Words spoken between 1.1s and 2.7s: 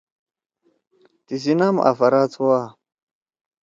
تیسی نام آفرا تُھوا۔